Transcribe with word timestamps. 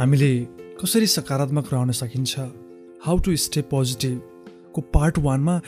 हामीले 0.00 0.34
कसरी 0.80 1.06
सकारात्मक 1.06 1.66
रहन 1.72 1.90
सकिन्छ? 1.92 2.34
हाउ 3.04 3.18
टु 3.18 3.34
स्टे 3.36 3.62
पोजिटिभको 3.62 4.80
पार्ट 4.94 5.18
वानमा 5.18 5.58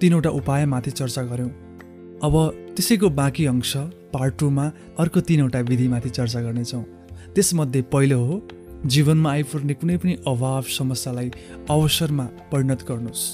तिनवटा 0.00 0.30
उपायमाथि 0.30 0.90
चर्चा 0.90 1.22
गऱ्यौँ। 1.22 1.48
अब 2.20 2.34
त्यसैको 2.76 3.08
बाँकी 3.10 3.46
अंश 3.46 3.72
पार्ट 4.12 4.34
टूमा 4.38 4.66
अर्को 5.00 5.20
तिनवटा 5.20 5.60
विधिमाथि 5.70 6.10
चर्चा 6.10 6.40
गर्नेछौँ। 6.40 6.82
त्यसमध्ये 7.34 7.82
पहिलो 7.88 8.18
हो 8.20 8.36
जीवनमा 8.84 9.30
आइपर्ने 9.32 9.74
कुनै 9.80 9.96
पनि 9.96 10.16
अभाव 10.28 10.62
समस्यालाई 10.76 11.30
अवसरमा 11.70 12.26
परिणत 12.52 12.84
गर्नुहोस्। 12.84 13.24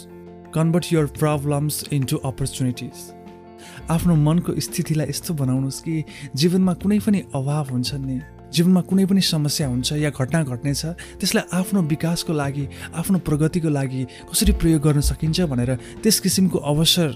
Convert 0.55 0.93
your 0.93 1.07
problems 1.19 1.83
into 1.93 2.17
opportunities 2.23 2.95
आफ्नो 3.91 4.15
मनको 4.23 4.61
स्थितिलाई 4.61 5.09
यस्तो 5.09 5.35
बनाउनुहोस् 5.43 5.83
कि 5.83 6.05
जीवनमा 6.37 6.75
कुनै 6.79 6.99
पनि 7.03 7.25
अभाव 7.35 7.75
हुन्छ 7.75 7.95
नि। 7.99 8.21
जीवनमा 8.57 8.81
कुनै 8.89 9.05
पनि 9.05 9.21
समस्या 9.21 9.67
हुन्छ 9.69 9.93
या 10.01 10.11
घटना 10.11 10.43
घट्नेछ 10.43 10.83
त्यसलाई 11.21 11.45
आफ्नो 11.53 11.81
विकासको 11.93 12.33
लागि 12.33 12.65
आफ्नो 12.97 13.19
प्रगतिको 13.29 13.69
लागि 13.69 14.03
कसरी 14.31 14.53
प्रयोग 14.61 14.81
गर्न 14.83 15.01
सकिन्छ 15.05 15.41
भनेर 15.53 15.71
त्यस 16.03 16.21
किसिमको 16.25 16.59
अवसर 16.73 17.09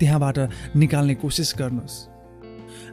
त्यहाँबाट 0.00 0.38
निकाल्ने 0.76 1.14
कोसिस 1.20 1.54
गर्नुहोस्। 1.58 1.96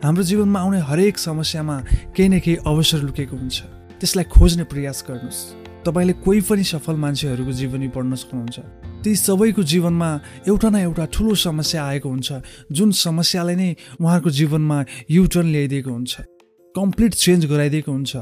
हाम्रो 0.04 0.24
जीवनमा 0.24 0.60
आउने 0.60 0.80
हरेक 0.90 1.18
समस्यामा 1.18 1.76
केही 2.16 2.30
न 2.30 2.40
केही 2.40 2.58
अवसर 2.68 3.00
लुकेको 3.08 3.36
हुन्छ। 3.36 3.58
त्यसलाई 4.00 4.26
खोज्ने 4.36 4.64
प्रयास 4.72 5.04
गर्नुहोस्। 5.08 5.40
तपाईँले 5.84 6.14
कोही 6.24 6.42
पनि 6.48 6.64
सफल 6.64 6.96
मान्छेहरूको 6.96 7.52
जीवनी 7.52 7.88
पढ्न 7.96 8.16
सक्नुहुन्छ। 8.16 8.58
ती 9.04 9.16
सबैको 9.16 9.64
जीवनमा 9.64 10.10
एउटा 10.48 10.70
न 10.70 10.76
एउटा 10.88 11.06
ठुलो 11.12 11.36
समस्या 11.36 11.80
आएको 11.84 12.10
हुन्छ 12.10 12.30
जुन 12.72 12.92
समस्याले 12.92 13.56
नै 13.56 13.70
उहाँहरूको 14.00 14.30
जीवनमा 14.30 14.78
युटर्न 15.12 15.48
ल्याइदिएको 15.52 15.92
हुन्छ। 15.92 16.33
कम्प्लिट 16.76 17.14
चेन्ज 17.14 17.46
गराइदिएको 17.46 17.92
हुन्छ। 17.92 18.16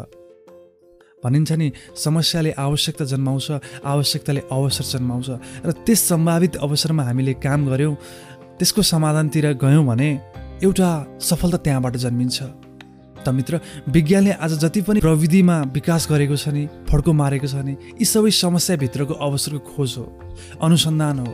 भनिन्छ 1.24 1.52
नि 1.52 1.72
समस्याले 1.96 2.52
आवश्यकता 2.52 3.06
जन्माउँछ 3.06 3.48
आवश्यकताले 3.86 4.42
अवसर 4.52 4.86
जन्माउँछ। 4.92 5.30
र 5.66 5.72
त्यस 5.86 6.00
सम्भावित 6.10 6.56
अवसरमा 6.60 7.04
हामीले 7.04 7.34
काम 7.40 7.68
गऱ्यौँ 7.70 7.96
त्यसको 8.60 8.82
समाधानतिर 8.84 9.46
गयौँ 9.56 9.86
भने 9.88 10.10
एउटा 10.64 10.90
सफलता 11.22 11.58
त्यहाँबाट 11.64 11.96
जन्मिन्छ। 11.96 12.38
त 13.24 13.30
मित्र 13.30 13.60
विज्ञानले 13.88 14.32
आज 14.36 14.52
जति 14.60 14.82
पनि 14.82 15.00
प्रविधिमा 15.00 15.58
विकास 15.72 16.08
गरेको 16.12 16.36
छ 16.36 16.52
नि 16.52 16.68
फड्को 16.90 17.12
मारेको 17.14 17.48
छ 17.48 17.56
नि 17.64 17.78
यी 18.02 18.06
सबै 18.06 18.32
समस्याभित्रको 18.36 19.14
अवसरको 19.16 19.60
खोज 19.64 19.92
हो 19.98 20.06
अनुसन्धान 20.60 21.20
हो। 21.20 21.32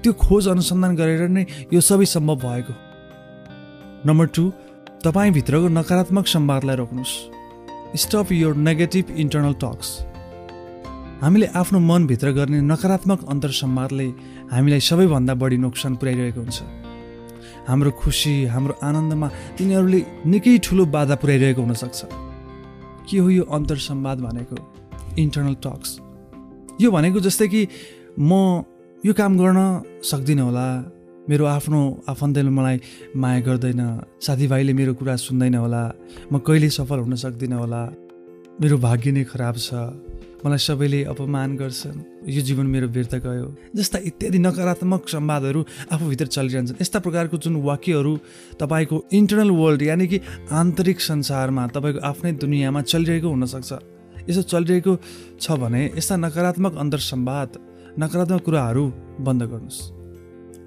त्यो 0.00 0.12
खोज 0.16 0.48
अनुसन्धान 0.48 0.96
गरेर 0.96 1.28
नै 1.28 1.44
यो 1.74 1.80
सबै 1.82 2.06
सम्भव 2.06 2.36
भएको। 2.40 2.74
नम्बर 4.06 4.26
टू 4.30 4.44
तपाईँभित्रको 4.98 5.68
नकारात्मक 5.68 6.26
संवादलाई 6.26 6.76
रोक्नुहोस्। 6.76 7.14
Stop 8.02 8.32
your 8.32 8.54
negative 8.58 9.10
internal 9.14 9.54
talks 9.62 9.88
हामीले 11.22 11.46
आफ्नो 11.54 11.78
मनभित्र 11.80 12.30
गर्ने 12.34 12.60
नकारात्मक 12.66 13.20
अन्तर 13.30 13.50
संवादले 13.62 14.06
हामीलाई 14.50 14.80
सबैभन्दा 14.82 15.34
बढी 15.38 15.56
नोक्सान 15.56 15.96
पुर्याइरहेको 16.02 16.40
हुन्छ। 16.40 16.58
हाम्रो 17.68 17.90
खुसी 17.94 18.34
हाम्रो 18.50 18.74
आनन्दमा 18.82 19.28
तिनीहरूले 19.58 20.00
निकै 20.26 20.58
ठुलो 20.66 20.84
बाधा 20.90 21.14
पुर्याइरहेको 21.22 21.62
हुनसक्छ। 21.62 22.00
के 23.06 23.18
हो 23.22 23.28
यो 23.30 23.44
अन्तर 23.46 23.78
संवाद 23.78 24.18
भनेको? 24.26 24.56
इन्टर्नल 25.14 25.54
टक्स 25.62 25.90
यो 26.82 26.90
भनेको 26.90 27.18
जस्तै 27.22 27.46
कि 27.48 27.62
म 28.18 28.66
यो 29.06 29.12
काम 29.14 29.38
गर्न 29.38 29.60
सक्दिनँ 30.02 30.42
होला। 30.42 30.66
मेरो 31.28 31.44
आफ्नो 31.46 31.80
आफन्तले 32.08 32.50
मलाई 32.50 32.80
माया 33.12 33.40
गर्दैन 33.44 33.80
साथीभाइले 34.16 34.72
मेरो 34.72 34.92
कुरा 34.96 35.16
सुन्दैन 35.16 35.54
होला 35.54 35.82
म 36.32 36.38
कहिले 36.40 36.68
सफल 36.72 36.98
हुन 37.04 37.14
सक्दिनँ 37.20 37.58
होला 37.58 37.82
मेरो 38.60 38.76
भाग्य 38.80 39.10
नै 39.12 39.24
खराब 39.28 39.56
छ 39.60 39.70
मलाई 40.40 40.58
सबैले 40.58 41.00
अपमान 41.12 41.56
गर्छन् 41.60 41.98
यो 42.32 42.40
जीवन 42.48 42.66
मेरो 42.72 42.88
व्यर्थ 42.88 43.14
गयो। 43.26 43.46
जस्ता 43.76 43.98
इत्यादि 44.08 44.38
नकारात्मक 44.38 45.08
संवादहरू 45.08 45.60
आफूभित्र 45.92 46.26
चलिरहन्छन् 46.26 46.80
यस्ता 46.80 46.98
प्रकारको 47.04 47.36
जुन 47.44 47.60
वाक्यहरू 47.60 48.12
तपाईँको 48.56 48.96
इन्टरनल 49.12 49.50
वर्ल्ड 49.50 49.82
यानि 49.82 50.06
कि 50.06 50.20
आन्तरिक 50.48 51.00
संसारमा 51.00 51.66
तपाईँको 51.76 52.00
आफ्नै 52.08 52.32
दुनियाँमा 52.38 52.80
चलिरहेको 52.88 53.28
हुनसक्छ। 53.28 53.70
यसो 54.30 54.42
चलिरहेको 54.48 54.92
छ 55.42 55.46
भने 55.60 55.82
यस्ता 55.98 56.16
नकारात्मक 56.24 56.72
अन्तर 56.78 57.00
संवाद 57.10 57.48
नकारात्मक 58.00 58.42
कुराहरू 58.46 58.84
बन्द 59.26 59.42
गर्नुहोस्। 59.52 59.97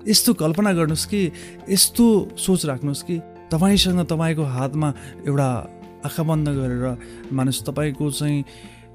यस्तो 0.08 0.34
कल्पना 0.34 0.72
गर्नुहोस् 0.74 1.06
कि 1.06 1.22
यस्तो 1.70 2.06
सोच 2.38 2.66
राख्नुहोस् 2.66 3.04
कि 3.04 3.20
तपाईँसँग 3.52 4.06
तपाईँको 4.06 4.44
हातमा 4.44 4.94
एउटा 5.28 5.50
आँखा 6.06 6.24
बन्द 6.24 6.50
गरेर 6.50 6.86
मानुस 7.34 7.64
तपाईँको 7.68 8.12
चाहिँ 8.12 8.44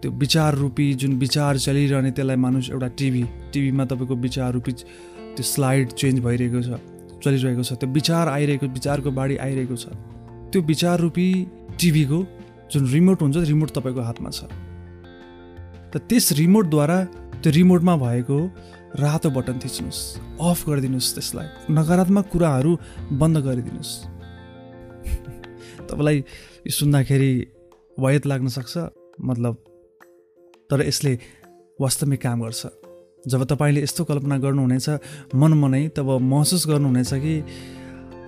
त्यो 0.03 0.11
विचार 0.13 0.55
रूपी 0.55 0.93
जुन 0.95 1.13
विचार 1.19 1.59
चलिरहने 1.59 2.11
त्यसलाई 2.11 2.37
मानुस 2.37 2.71
एउटा 2.71 2.89
टिभी 2.99 3.23
टिभीमा 3.53 3.85
तपाईँको 3.85 4.15
विचार 4.17 4.53
रूपी 4.53 4.73
त्यो 4.73 5.43
स्लाइड 5.43 5.93
चेन्ज 5.93 6.21
भइरहेको 6.21 6.63
छ 6.63 6.81
चलिरहेको 7.25 7.63
छ 7.63 7.73
त्यो 7.81 7.89
विचार 7.91 8.29
आइरहेको 8.29 8.67
विचारको 8.67 9.11
बाढी 9.11 9.37
आइरहेको 9.37 9.77
छ। 9.77 9.87
त्यो 10.53 10.63
विचार 10.63 11.01
रूपी 11.01 11.27
टिभीको 11.81 12.19
जुन 12.73 12.87
रिमोट 12.93 13.23
हुन्छ 13.23 13.37
रिमोट 13.37 13.71
तपाईँको 13.71 14.01
हातमा 14.01 14.31
छ। 14.31 14.45
त 15.93 16.03
त्यस 16.09 16.33
रिमोटद्वारा 16.33 16.99
त्यो 17.43 17.53
रिमोटमा 17.53 17.97
भएको 17.97 18.39
रातो 18.97 19.31
बटन 19.31 19.59
थिच्नुहोस् 19.65 20.01
अफ 20.41 20.59
गरिदिनुहोस् 20.69 21.15
त्यसलाई 21.15 21.49
नकारात्मक 21.71 22.27
कुराहरू 22.33 22.73
बन्द 23.13 23.37
गरिदिनुहोस्। 23.39 23.93
तपाईँलाई 25.89 26.17
यो 26.67 26.73
सुन्दाखेरि 26.73 27.33
वयत 27.99 28.27
लाग्न 28.27 28.49
सक्छ 28.49 28.75
मतलब 29.21 29.55
तर 30.71 30.81
यसले 30.89 31.13
वास्तविक 31.81 32.21
काम 32.23 32.41
गर्छ। 32.43 32.63
जब 33.29 33.45
तपाईँले 33.45 33.83
यस्तो 33.83 34.05
कल्पना 34.05 34.37
गर्नुहुनेछ 34.39 34.89
मन 35.35 35.53
मनै 35.53 35.89
तब 35.89 36.09
महसुस 36.23 36.67
गर्नुहुनेछ 36.69 37.13
कि 37.15 37.35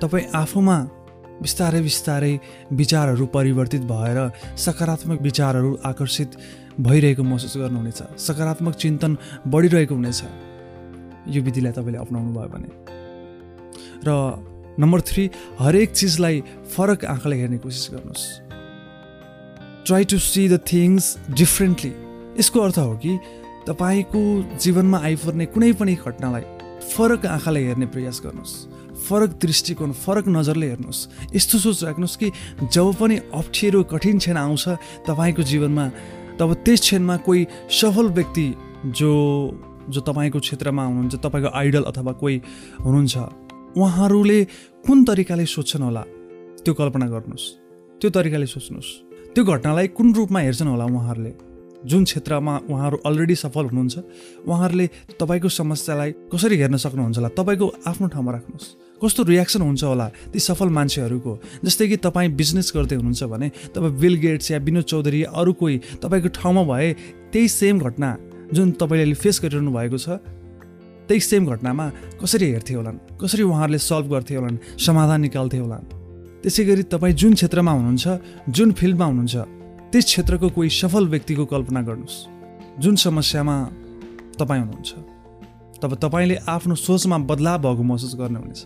तपाईँ 0.03 0.27
आफूमा 0.35 0.77
बिस्तारै 1.43 1.81
बिस्तारै 1.81 2.35
विचारहरू 2.73 3.27
परिवर्तित 3.27 3.83
भएर 3.83 4.19
सकारात्मक 4.59 5.23
विचारहरू 5.23 5.71
आकर्षित 5.85 6.31
भइरहेको 6.81 7.23
महसुस 7.23 7.57
गर्नुहुनेछ 7.57 8.01
सकारात्मक 8.19 8.75
चिन्तन 8.75 9.17
बढिरहेको 9.47 9.95
हुनेछ। 9.95 10.21
यो 11.31 11.43
विधिलाई 11.43 11.73
तपाईँले 11.73 11.99
अप्नाउनु 11.99 12.31
भयो 12.35 12.49
भने। 12.49 12.69
र 14.07 14.11
नम्बर 14.81 15.01
थ्री 15.01 15.31
हरेक 15.59 15.91
चिजलाई 15.93 16.43
फरक 16.77 17.05
आँखाले 17.05 17.37
हेर्ने 17.37 17.59
कोसिस 17.59 17.89
गर्नुहोस्। 17.93 18.25
Try 19.87 20.05
to 20.05 20.19
see 20.19 20.49
the 20.49 20.61
things 20.73 21.19
differently 21.31 21.93
यसको 22.39 22.61
अर्थ 22.61 22.79
हो 22.79 22.97
कि 22.97 23.19
तपाईँको 23.67 24.21
जीवनमा 24.57 24.99
आइपर्ने 24.99 25.47
कुनै 25.47 25.73
पनि 25.73 25.95
घटनालाई 25.95 26.45
फरक 26.95 27.27
आँखाले 27.27 27.61
हेर्ने 27.67 27.87
प्रयास 27.87 28.21
गर्नुहोस्। 28.25 28.55
फरक 29.09 29.31
दृष्टिकोण 29.43 29.93
फरक 29.93 30.29
नजरले 30.29 30.67
हेर्नुहोस्। 30.67 31.35
यस्तो 31.37 31.59
सोच 31.59 31.85
राख्नुहोस् 31.85 32.17
कि 32.17 32.31
जब 32.73 32.95
पनि 33.01 33.17
अप्ठ्यारो 33.35 33.83
कठिन 33.83 34.19
क्षण 34.19 34.37
आउँछ 34.37 34.69
तपाईँको 35.09 35.43
जीवनमा 35.43 35.87
तब 36.39 36.55
त्यस 36.65 36.81
क्षणमा 36.81 37.17
कोही 37.27 37.47
सफल 37.71 38.07
व्यक्ति 38.15 38.47
जो 38.95 39.11
जो 39.91 40.01
तपाईँको 40.01 40.39
क्षेत्रमा 40.39 40.83
हुनुहुन्छ 40.85 41.15
तपाईँको 41.15 41.49
आइडल 41.49 41.83
अथवा 41.83 42.13
कोही 42.13 42.37
हुनुहुन्छ 42.81 43.17
उहाँहरूले 43.77 44.45
कुन 44.87 45.05
तरिकाले 45.05 45.47
सोध्छन् 45.47 45.83
होला? 45.83 46.03
त्यो 46.65 46.75
कल्पना 46.75 47.07
गर्नुहोस्। 47.09 47.45
त्यो 48.01 48.11
तरिकाले 48.11 48.47
सोच्नुहोस्। 48.47 48.91
त्यो 49.35 49.45
घटनालाई 49.45 49.87
कुन 49.89 50.15
रूपमा 50.15 50.41
हेर्छन् 50.41 50.69
होला 50.69 50.85
उहाँहरूले? 50.85 51.33
जुन 51.87 52.05
क्षेत्रमा 52.05 52.55
उहाँहरू 52.71 52.97
अलरेडी 53.07 53.35
सफल 53.35 53.65
हुनुहुन्छ 53.65 53.95
उहाँहरूले 54.49 54.87
तपाईँको 55.21 55.49
समस्यालाई 55.49 56.11
कसरी 56.33 56.57
हेर्न 56.57 56.77
सक्नुहुन्छ 56.77 57.19
होला? 57.19 57.29
तपाईँको 57.29 57.67
आफ्नो 57.87 58.07
ठाउँमा 58.09 58.33
राख्नुहोस्। 58.33 58.67
कस्तो 59.05 59.23
रियाक्सन 59.23 59.63
हुन्छ 59.63 59.85
होला 59.85 60.07
ती 60.33 60.39
सफल 60.39 60.69
मान्छेहरूको? 60.69 61.33
जस्तै 61.65 61.89
कि 61.89 61.97
तपाईँ 61.97 62.31
बिजनेस 62.35 62.73
गर्दै 62.77 62.97
हुनुहुन्छ 62.97 63.25
भने 63.25 63.49
तपाईँ 63.75 63.95
बिल 63.95 64.15
गेट्स 64.19 64.51
या 64.51 64.59
विनोद 64.59 64.85
चौधरी 64.85 65.23
अरू 65.23 65.53
कोही 65.53 65.77
तपाईँको 66.03 66.29
ठाउँमा 66.29 66.63
भए 66.63 66.93
त्यही 67.33 67.49
सेम 67.49 67.79
घटना। 67.79 68.11
जुन 68.55 68.71
तपाईँले 68.71 69.15
फेस 69.15 69.41
गरिरहनु 69.45 69.71
भएको 69.73 69.99
छ 69.99 70.09
त्यही 71.09 71.21
सेम 71.21 71.47
घटनामा 71.47 71.87
कसरी 72.23 72.47
हेर्थे 72.51 72.75
होलान्? 72.75 72.99
कसरी 73.21 73.43
उहाँहरूले 73.43 73.79
सल्भ 73.79 74.07
गर्थे 74.13 74.35
होलान्? 74.35 74.57
समाधान 74.79 75.21
निकाल्थे 75.21 75.59
होलान्? 75.59 75.85
त्यसै 76.43 76.65
गरी 76.65 76.83
तपाईँ 76.83 77.15
जुन 77.15 77.33
क्षेत्रमा 77.35 77.73
हुनुहुन्छ 77.73 78.07
जुन 78.49 78.73
फिल्डमा 78.73 79.05
हुनुहुन्छ 79.05 79.37
त्यस 79.93 80.05
क्षेत्रको 80.05 80.49
कोही 80.49 80.69
सफल 80.71 81.09
व्यक्तिको 81.09 81.45
कल्पना 81.45 81.81
गर्नुहोस्। 81.83 82.17
जुन 82.81 82.97
समस्यामा 82.97 83.57
तपाईँ 84.39 84.61
हुनुहुन्छ। 84.61 84.91
तब 85.83 85.95
तपाईँले 85.95 86.37
आफ्नो 86.49 86.75
सोचमा 86.75 87.19
बदलाव 87.19 87.59
भएको 87.59 87.83
महसुस 87.83 88.15
गर्नुहुनेछ। 88.17 88.61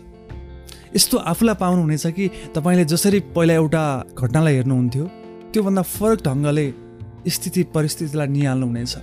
यस्तो 0.95 1.17
आफूलाई 1.17 1.55
पाउनुहुनेछ 1.55 2.07
कि 2.07 2.29
तपाईँले 2.55 2.85
जसरी 2.85 3.19
पहिला 3.35 3.53
एउटा 3.53 3.83
घटनालाई 4.19 4.55
हेर्नुहुन्थ्यो 4.55 5.05
त्योभन्दा 5.53 5.81
फरक 5.81 6.19
ढङ्गले 6.27 6.65
स्थिति 7.27 7.63
परिस्थितिलाई 7.63 8.27
निहाल्नुहुनेछ। 8.27 8.93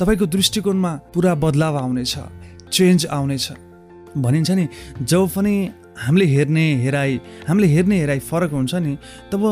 तपाईँको 0.00 0.26
दृष्टिकोणमा 0.26 0.92
पुरा 1.14 1.34
बदलाव 1.34 1.76
आउनेछ 1.78 2.14
चेन्ज 2.72 3.06
आउनेछ। 3.06 3.46
भनिन्छ 4.16 4.50
नि 4.50 4.66
जब 5.02 5.28
पनि 5.34 5.54
हामीले 5.98 6.24
हेर्ने 6.24 6.64
हेराइ 6.82 7.20
हामीले 7.48 7.66
हेर्ने 7.66 7.96
हेराइ 8.00 8.18
फरक 8.30 8.52
हुन्छ 8.52 8.74
नि 8.74 8.96
तब 9.32 9.42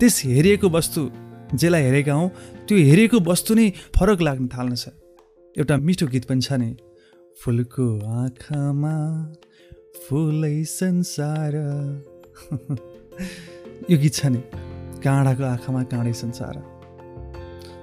त्यस 0.00 0.14
हेरिएको 0.24 0.68
वस्तु 0.70 1.00
जेलाई 1.60 1.82
हेरेका 1.82 2.14
हौँ 2.14 2.28
त्यो 2.68 2.78
हेरेको 2.88 3.18
वस्तु 3.30 3.54
नै 3.54 3.66
फरक 3.96 4.20
लाग्न 4.22 4.46
थाल्नेछ। 4.54 4.84
एउटा 5.56 5.76
मिठो 5.76 6.06
गीत 6.06 6.24
पनि 6.28 6.40
छ 6.40 6.52
नि 6.62 6.70
फुलको 7.42 7.86
आँखामा 8.22 8.94
फुलै 10.04 10.58
संसार 10.64 11.54
यो 13.90 13.96
गीत 13.98 14.14
छ 14.14 14.26
नि 14.32 14.40
काँडाको 15.04 15.44
आँखामा 15.44 15.82
काँडै 15.92 16.12
संसार 16.22 16.54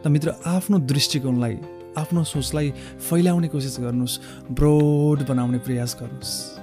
त 0.04 0.07
मित्र 0.07 0.30
आफ्नो 0.46 0.78
दृष्टिकोणलाई 0.92 1.57
आफ्नो 2.00 2.24
सोचलाई 2.24 2.72
फैलाउने 3.10 3.48
कोसिस 3.48 3.80
गर्नुहोस् 3.80 4.19
ब्रोड 4.51 5.28
बनाउने 5.28 5.60
प्रयास 5.68 5.98
गर्नुहोस्। 6.01 6.59